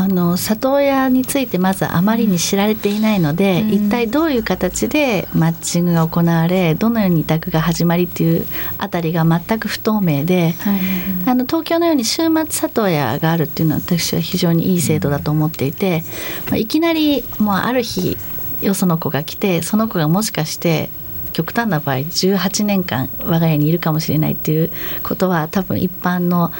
[0.00, 8.46] あの里親についてまずあまりに知られていないので、うん、一体どういう形でマッチングが行われどのように委託が始まりっていう
[8.78, 10.80] あたりが全く不透明で、はい、
[11.26, 16.04] あの東京のように週末里親があるっていうのは私は非常にいい制度だと思っていて、
[16.46, 18.16] まあ、いきなりもうある日
[18.62, 20.90] よその子が来てその子がもしかして
[21.32, 24.70] 極端な場合18年間我が家にいるかもしれないっていう
[25.02, 26.52] ことは多分一般の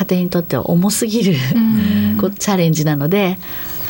[0.00, 1.34] 家庭にとっては重すぎる
[2.18, 3.38] こうチャレンジなので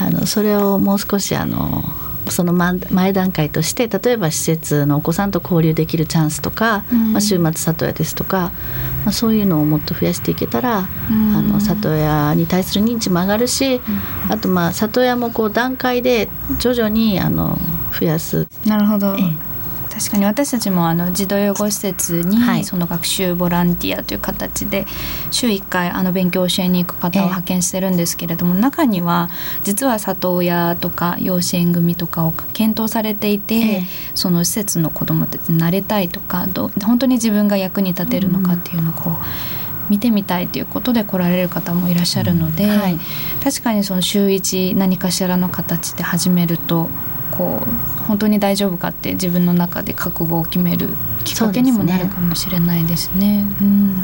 [0.01, 1.85] あのそれをもう少しあの
[2.29, 8.53] その前段階として例えば施設のお子さんと交流できるチャンスとか、まあ、週末里親ですとか、
[9.05, 13.81] まあ、そういうのをもっと増やしていけたら、あの里親に対する認知も上がるし、
[14.29, 16.29] あとまあ里親もこう段階で
[16.61, 17.59] 徐々にあの
[17.99, 18.47] 増やす。
[18.65, 19.50] なるほど、ええ
[20.01, 24.87] 確かに私たちもあの児童養護施設にその学習ボランティアという形で
[25.31, 29.29] 週1回あの勉強を教えに行く方を派遣してるんですけれども、中には
[29.63, 33.83] 実は里親とか養子縁組とかを検討されていて、
[34.15, 39.15] その施設の子どもたちに慣れたいとかど本当に自分が役に立てるのかっていうのをこう。
[39.91, 42.97] 見てみたいということで来られる方もいらっしゃるので、はい、
[43.43, 46.89] 確かにその週1何かしらの形で始めると
[47.41, 50.91] こう本当に大丈夫かって自分の中で覚悟を決める
[51.25, 53.47] きっかけにもなるかもしれないですね。
[53.61, 53.95] うん、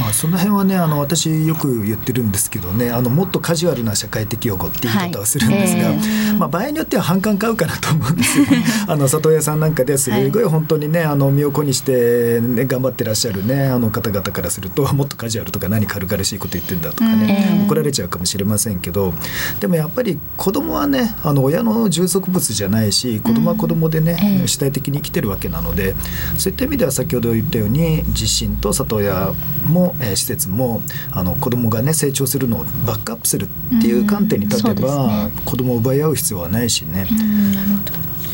[0.00, 5.94] まあその辺はねあの私よく言ってるんですけどねあのもっとカジュアルな社会的用語って言い方をするんですが、はい。
[5.94, 8.46] えー、まあ場合によっては反感買うかなと思うんですよ。
[8.88, 19.14] あの里親さんなんかですごい本当にねあの身を粉にして、ね、頑張ってらっしゃるねあの方々からすると もっとカジュアルとか何軽々しいこと言ってんだとかね、怒られちゃうかもしれませんけど
[19.60, 25.94] でもやっぱり子供はねあの親の充足物じゃないし子供は子供でね、主体的に生きてるわけなので
[26.36, 29.32] そういった意味では先ほど言ったように自身と里親
[29.66, 37.06] も、えー、施設もあの子供がね成長するのをバックアップするっていう観点に立てば、うんね、子供を奪い合う必要はないしね。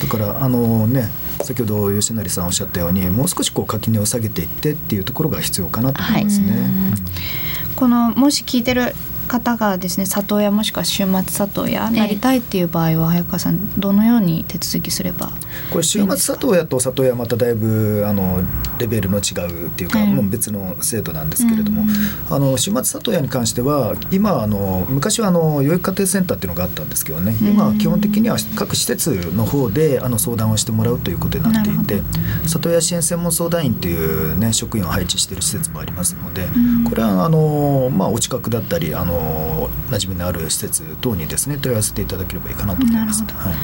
[0.01, 1.11] だからあのね
[1.43, 6.53] 先ほど吉成さんおっしゃったようにもう少しこう垣根を下げていってっていうところが必要かなと思いますね。
[6.53, 8.95] はい、このもし聞いてる
[9.31, 15.31] 方がですね里親もしくは週末里親なりたいっていう場合は早川さんどのように手続きすれば？
[15.70, 18.43] これ週末里親と里親まただいぶあの
[18.78, 21.85] レベルの違うっていうか、もう別の制度なんですけれども、
[22.28, 32.03] あの週末里親に関しては今あの昔はあの養育家庭センターっていうのがあったんですけどね今は基本的には各施設の方であの相談をしてもらうということになっていて
[32.47, 36.49] 里親支援専門相談員っていうね職員を配置している施設もありますので、
[36.89, 39.20] これはあのまあお近くだったりあの
[39.91, 43.25] 馴染みのある施設等にですね問い合わせていただければいいかなと思います。
[43.25, 43.55] はい。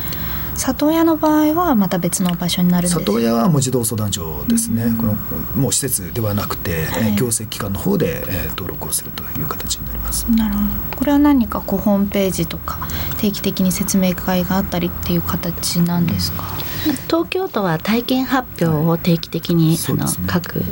[0.57, 5.13] 里親の場合はまた別の場所になる里親はもう児童相談所ですね、うん、この
[5.55, 10.25] もう施設ではなくて、はい、行政機関の方で、えー、登録をするという形になります。
[10.31, 10.97] なるほど。
[10.97, 12.79] これは何かこうホームページとか
[13.19, 16.45] 定期的に説明会があったりっていう形なんですか、
[16.89, 20.65] うん、東京都は体験発表を定期的に、はい、あの、ね、各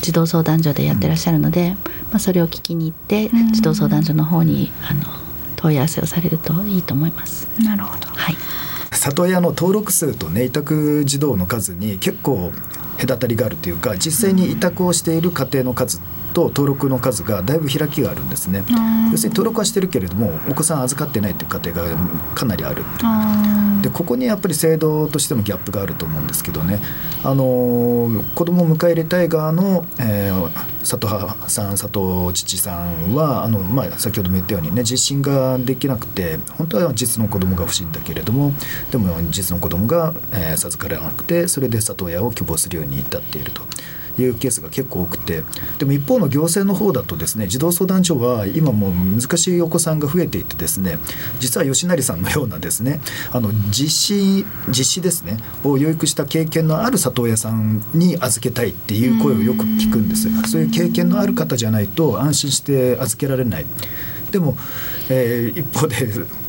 [0.00, 5.02] 児童相談所でやってらっしゃるので、うんまあ、それを聞きに行って児童相談所の方にあの
[5.56, 7.48] 問い合わせをされるといいと思います。
[7.60, 8.36] なるほど、はい、
[8.92, 12.52] 里親の登録数とね委託児童の数に結構
[12.98, 16.00] 隔たりがあるというか実際に委託をしている家庭の数
[16.32, 18.64] と登録の数がだいぶ開きがあるんですね。
[19.10, 21.96] 要するに登録はしてるけれどもお子さん預かってないという家庭が
[22.34, 22.84] かなりある。
[23.82, 26.80] でここにやっぱり制度としてのギャップがあると思うんですけどね
[27.22, 27.44] あの
[28.34, 38.52] 子供を迎え入れたい側の、えー、里母さん里父さんはあの、まあ、先ほども言ったようにね実親ができなくて本当は実の子供が欲しいんだけれども
[38.90, 43.62] でも実の子供が、えー、授からなくてそれで里親を希望するように至っていると。
[44.22, 45.42] いうケースが結構多くて
[45.78, 50.98] でも一方の行政の方だとですね児童相談所は今もう難しいお子さんが増えていてですね
[51.40, 53.00] 実は吉成さんのようなですね
[53.32, 63.66] あの実施実施ですねを養育した経験のある里親さんに預けたいっていう声をよく聞くんですそういう経験のある方じゃないと安心して預けられない。
[64.30, 64.56] でも、
[65.08, 65.96] えー、一方で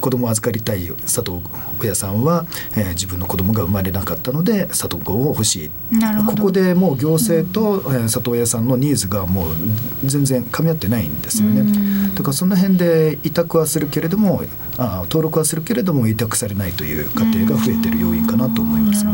[0.01, 1.41] 子供を預かりたい佐藤
[1.79, 5.71] 親さんは、えー、自分の子供が生まれなかったので里子を欲しい。
[6.27, 9.55] ここでもう行政と、うん、里親さんのニーズがもう
[10.03, 12.09] 全然噛み合ってないんですよね。
[12.15, 14.43] だからその辺で委託はするけれども
[14.77, 19.11] あ登録はするけれども委託されないという家庭が増えてる要因かなと思いますね。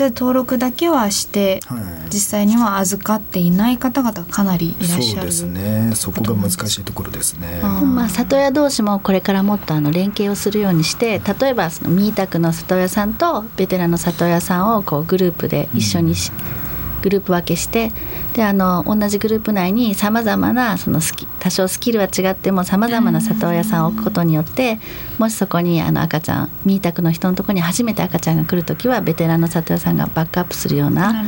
[0.00, 1.80] なるほどじゃ登録だけはして、はい、
[2.10, 5.92] 実際には預かっていない方々かなりいらっしゃるそうですね。
[5.94, 7.60] そこが難しいところですね。
[7.60, 16.59] まあ里親同士もこれからもっとあの連携をするようにして例えばそのミータクの里親さんとベテランの里親さんをこうグループで一緒にし、うん
[17.02, 17.92] グループ分けして
[18.34, 24.78] であの同じグループ内にさまざまなそのスキ多少スキルは違ってもさまざまな里親さんを置くことによって
[25.18, 31.24] もしそこにあの赤ちゃんミータクの人のところに初めて赤ちゃんが来る時はベテランの里親さんがバックアップするような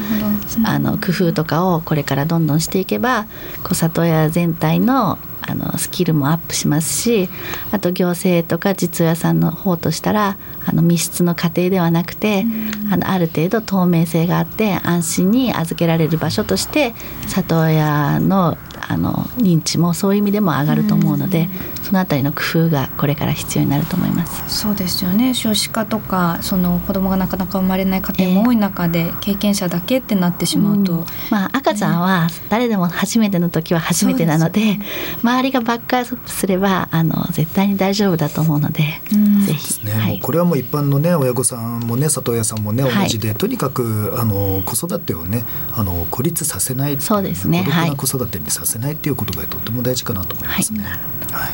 [0.65, 3.25] あの工夫とかをこれからどんどんしていけば
[3.63, 7.29] こう里親全体のあのスキルもアップしますし
[7.71, 12.45] あと行政とか実親さんの方としたらあの密室の家庭ではなくて、
[12.91, 16.95] あのある程度透明性があって安心に預けられる場所として
[17.27, 18.57] 里親の
[18.93, 21.49] あの認知もそういう意味でも上がると思うので、
[21.83, 24.61] そのあたりの工夫がこれから必要になると思います。
[24.61, 25.35] そうですよね。
[25.35, 34.79] 少子化とかその子供がなかなか生まれない家庭も多い中で、えー、経験者だけってなってしまうと、うん、まあ、赤ちゃんは誰でも初めての時は初めてなので
[35.23, 39.93] 周りがバックアップすればあの絶対に大丈夫だと思うので、うん、ぜひ、ね。
[39.93, 47.65] はい、これはもう一般のね親御さんもね里親さんもね同じで、はい、とにかくあの子育てをねあの孤立させないそうですね。
[47.65, 50.81] 孤独な子育てにさせないっていうことがとっても大事かなと思いますね。
[50.81, 51.51] はい、はい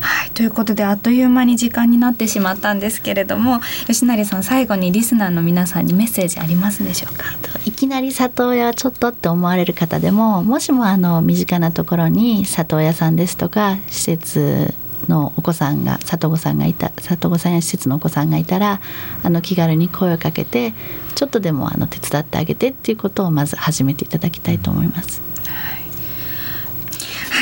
[0.00, 7.24] はい、ということであっという間に時間になってしまったんですけれども吉成さん最後にリスナーの皆さんにメッセージありますでしょうか？
[7.64, 14.74] いきなり里親はちょっとって思われる方でももしもあの身近なところに里親さんですとか施設
[15.08, 18.80] のお子さんが里子さんがいた里子さんや施設のお子さんがいたら
[19.22, 20.74] あの気軽に声をかけて
[21.14, 25.22] ちょっとでもあの手伝ってあげてっていうことをまず始めていただきたいと思います。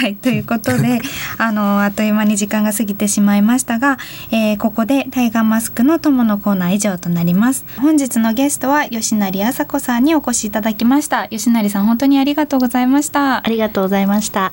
[0.03, 1.01] はいということで
[1.39, 3.99] あのあっという間に時間が過ぎてしまいましたが、
[4.33, 7.65] えー、ここでタイガーマスクの友のコーナー以上となります。
[7.77, 11.29] 本日のゲストは吉成麻子さんにお越しいただきました。
[11.29, 13.47] 吉成さん本当にありがとうございました。
[13.47, 14.53] ありがとうございました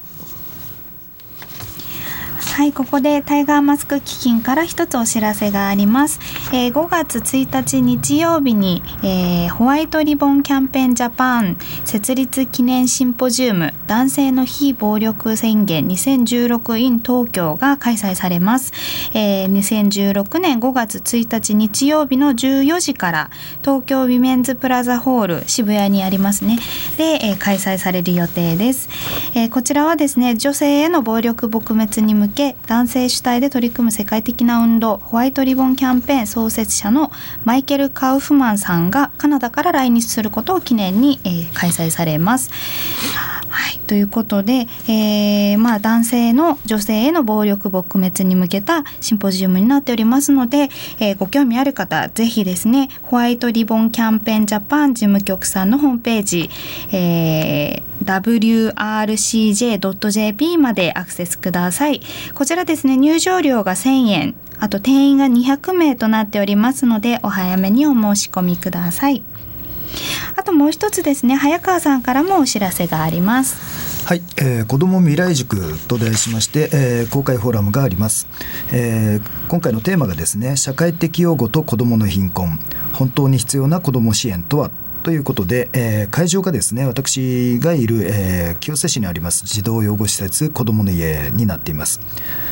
[2.52, 6.20] はいここでタイガーマスク基金から一つお知らせがあります、
[6.52, 18.74] えー、5月1日日曜日に、えー、ホワイトリボンキャンペーンジャパン設立記念シンポジウム男性の非暴力宣言2016 in 東京が開催されます、
[19.14, 23.30] えー、2016年5月1日日曜日の14時から
[23.62, 26.58] 東京ウィメンズプラザホール渋谷にありますね。
[26.98, 28.90] で、えー、開催される予定です、
[29.34, 37.12] えー、こちらはですね女性への暴力撲滅に向け男性主体で取り組む世界的な運動ホワイトリボンキャンペーン創設者の
[37.44, 42.50] マイケル・カウフマンさんがカナダから来日することを記念に、えー、開催されます。
[43.50, 50.70] はい、ということで、えー、まあ、男性の女性への暴力撲滅に向けたシンポジウムになっておりますので、
[51.00, 56.50] えー、ご興味ある方ぜひですねホワイトリボンキャンペーンジャパン事務局さんのホームページ、
[56.92, 59.58] えー、wrcj.jp
[60.58, 62.02] までアクセスください。
[62.34, 64.36] こちらですね入場料が1000円。
[64.60, 69.24] あと定員が200名となっておりますのでお早めにお申し込みください。
[70.36, 74.06] あともう一つですね早川さんからもお知らせがあります。
[74.06, 78.28] はい、えー、子ども未来塾と題しまして、えー、公開フォーラムがあります、
[78.72, 82.60] えー、今回のテーマがですね社会的養護と子どもの貧困。
[82.94, 84.72] 本当に必要な子ども支援とは？
[85.04, 92.02] ということで、えー、会場がですね私がいる、えー、清瀬市にあります児童養護施設子どもの家になっています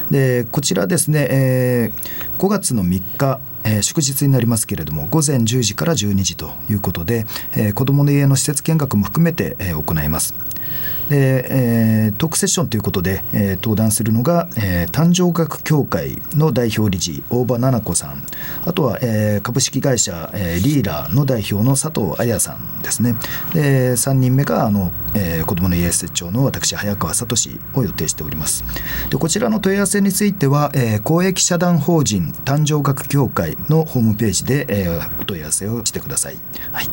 [0.09, 10.33] でこちらですね、えー、5月の3日えー、祝日になりますけれども午前10時から12時ということで、えー、子どもの家の施設見学も含めて、えー、行います。
[11.09, 18.23] で、えー、トークセッションということで、えー、登壇するのが、えー、誕生学協会の代表理事大場奈々子さん。
[18.65, 23.15] あとは、えー、株式会社、えー、リーラーの代表の佐藤彩さんですね。
[23.53, 28.63] で3人目があの、えー、子どもの家設長の私早川聡を予定しております。
[29.09, 36.37] でこちらの問い合わせについては、えー、公益社団法人誕生学協会のホームページで、えー、お問い合わせをしてください、
[36.71, 36.87] はい、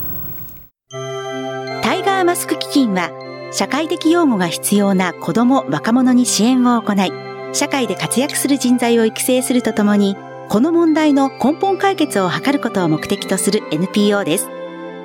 [1.83, 3.11] タイガーマスク基金は
[3.53, 7.13] 社会的養護が必要な子ども・若者に支援を行い、
[7.53, 10.17] 社会で活躍する人材を育成するとともに、
[10.49, 14.49] この問題の根本解決を図ることを目的とする NPO です。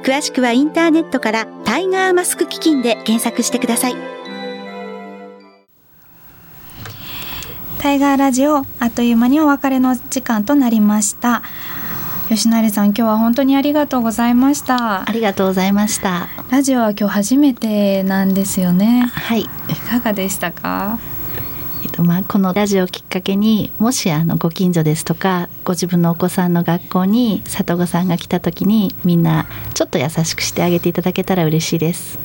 [0.03, 3.95] 詳しくはインターネットからタイガーマスク基金で検索してください。
[7.79, 11.43] タイガーラジオあっという間にお別れの時間となりました。
[12.30, 15.09] 吉成さん今日は本当にありがとうございました。
[15.09, 16.27] ありがとうございました。
[16.51, 19.09] ラジオは今日初めてなんですよね。
[19.11, 19.41] はい。
[19.41, 19.47] い
[19.89, 20.99] かがでしたか？
[21.84, 32.19] えっとまあ、このラジオをきっかけにもしあのご近所ですとかご自分のお子さんの学校に里子さんが来た時にみんなちょっと優しくしてあげていただけたら嬉しいです。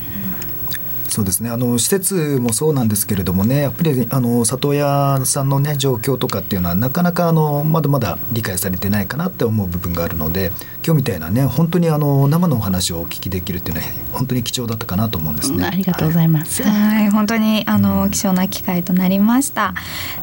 [1.08, 10.50] そうですねあの施設もそうなんですけれどもねやっぱりあの里親さんのね状況とかっていうのはなかなかあのまだまだ理解されてないかなって思う部分があるので
[10.84, 15.64] 今日みたいなね本当にあの生のお話をお聞きできるっていうのは本当に貴重だったかなと思うんですね。
[15.64, 16.62] ありがとうございます。
[16.62, 19.74] はい、本当にあの貴重な機会となりました。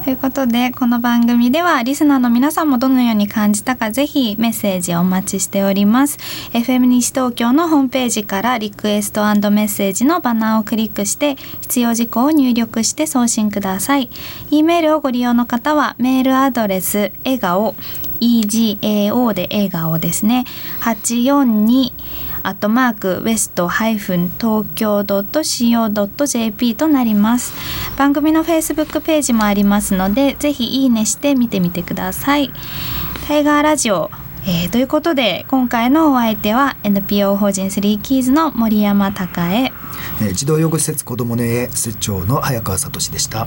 [0.04, 6.18] ということでこの番組ではリスナーの皆さんもどのように感じたかぜひメッセージをお待ちしております。
[6.52, 14.08] FM 西東京のホームページからリクエストメッセージのバナーをクリックして必要事項を入力して送信ください。
[14.50, 17.74] e メールをご利用の方はメールアドレス笑顔
[18.20, 20.46] egao で笑顔ですね。
[20.80, 21.92] 842
[22.42, 27.52] アットマークウエストハイフン東京 .co.jp となります。
[27.98, 32.50] 番組のフェイスブックページもありますのでぜひいいねして見てみてください。
[33.28, 34.10] タイガーラジオ
[34.44, 39.70] えー、ということで今回のお相手は NPO 法人スリーキーズの森山孝恵、
[40.20, 43.46] えー、児童養護施設子どもの家施設長の早川聡でした、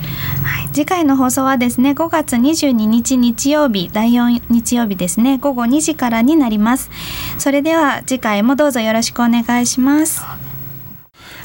[0.64, 5.38] い、次回の放送はですね5月22日日曜日第4日曜日ですね。
[5.38, 6.90] 午後2時からになります。
[7.38, 10.22] それでは次回もどうぞよろしくお願いします。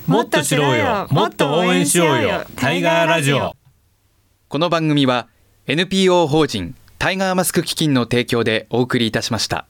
[0.08, 1.08] もっと知ろうよ。
[1.12, 2.46] もっと応援しようよ。
[2.56, 3.56] タイガーラジオ。
[4.48, 5.28] この番組は
[5.68, 9.68] NPO 法人タイガーマスク基金の提供でお送りいたしました。